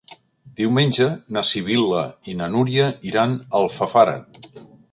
Diumenge 0.59 1.09
na 1.35 1.43
Sibil·la 1.49 2.01
i 2.33 2.37
na 2.41 2.49
Núria 2.55 2.89
iran 3.11 3.39
a 3.45 3.61
Alfafara. 3.61 4.21